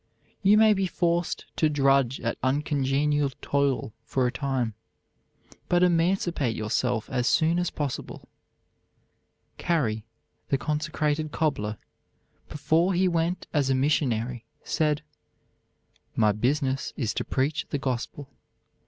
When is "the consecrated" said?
10.49-11.31